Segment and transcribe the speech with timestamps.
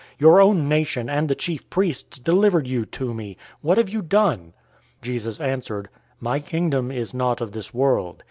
[0.17, 3.37] Your own nation and the chief priests delivered you to me.
[3.61, 4.53] What have you done?"
[5.01, 5.89] 018:036 Jesus answered,
[6.19, 8.19] "My Kingdom is not of this world.